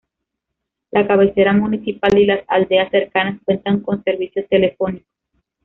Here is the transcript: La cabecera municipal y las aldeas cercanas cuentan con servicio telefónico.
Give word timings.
La 0.89 1.05
cabecera 1.05 1.53
municipal 1.53 2.17
y 2.17 2.25
las 2.25 2.39
aldeas 2.47 2.89
cercanas 2.89 3.39
cuentan 3.45 3.81
con 3.81 4.03
servicio 4.03 4.43
telefónico. 4.47 5.05